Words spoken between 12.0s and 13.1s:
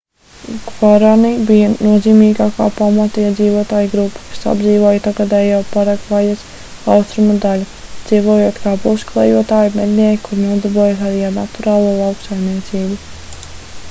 lauksaimniecību